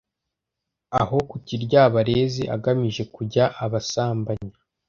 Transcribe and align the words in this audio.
Aho 1.01 1.17
ku 1.29 1.35
kiryabarezi 1.45 2.43
agamije 2.55 3.03
kujya 3.15 3.45
abasambanya.” 3.63 4.55